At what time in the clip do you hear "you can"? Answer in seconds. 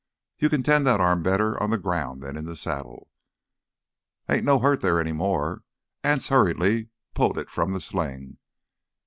0.39-0.63